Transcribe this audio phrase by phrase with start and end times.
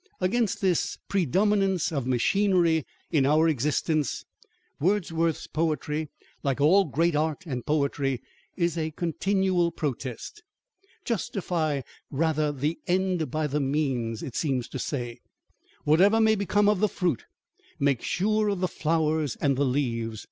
[0.19, 4.25] Against this predominance of machinery in our existence,
[4.79, 6.09] Wordsworth's poetry,
[6.41, 8.19] like all great art and poetry,
[8.57, 10.41] is a continual protest.
[11.05, 15.19] Justify rather the end by the means, it seems to say:
[15.83, 17.25] whatever may become of the fruit,
[17.79, 20.19] make sure of the flowers and the leaves.